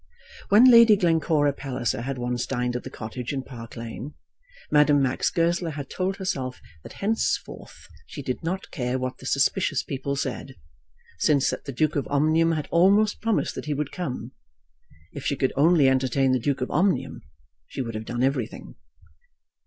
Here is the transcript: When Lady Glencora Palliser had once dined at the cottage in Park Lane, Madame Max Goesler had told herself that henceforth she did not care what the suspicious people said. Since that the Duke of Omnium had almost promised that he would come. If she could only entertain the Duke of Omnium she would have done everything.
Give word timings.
When 0.49 0.63
Lady 0.65 0.95
Glencora 0.97 1.53
Palliser 1.53 2.01
had 2.01 2.17
once 2.17 2.47
dined 2.47 2.75
at 2.75 2.81
the 2.83 2.89
cottage 2.89 3.31
in 3.33 3.43
Park 3.43 3.75
Lane, 3.77 4.15
Madame 4.71 4.99
Max 4.99 5.29
Goesler 5.29 5.69
had 5.69 5.91
told 5.91 6.15
herself 6.15 6.59
that 6.81 6.93
henceforth 7.03 7.87
she 8.07 8.23
did 8.23 8.41
not 8.41 8.71
care 8.71 8.97
what 8.97 9.19
the 9.19 9.27
suspicious 9.27 9.83
people 9.83 10.15
said. 10.15 10.55
Since 11.19 11.51
that 11.51 11.65
the 11.65 11.71
Duke 11.71 11.95
of 11.95 12.07
Omnium 12.09 12.53
had 12.53 12.67
almost 12.71 13.21
promised 13.21 13.53
that 13.53 13.65
he 13.65 13.75
would 13.75 13.91
come. 13.91 14.31
If 15.11 15.23
she 15.23 15.35
could 15.35 15.53
only 15.55 15.87
entertain 15.87 16.31
the 16.31 16.39
Duke 16.39 16.61
of 16.61 16.71
Omnium 16.71 17.21
she 17.67 17.83
would 17.83 17.93
have 17.93 18.05
done 18.05 18.23
everything. 18.23 18.73